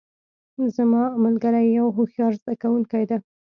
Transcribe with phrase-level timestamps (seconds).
[0.75, 3.17] زما ملګری یو هوښیار زده کوونکی ده